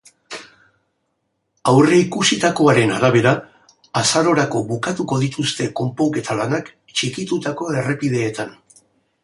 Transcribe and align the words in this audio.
Aurreikusitakoaren 1.71 2.93
arabera, 2.95 3.35
azarorako 4.01 4.61
bukatuko 4.71 5.19
dituzte 5.27 5.69
konponketa 5.81 6.39
lanak 6.41 6.75
txikitutako 6.95 7.69
errepideetan. 7.83 8.57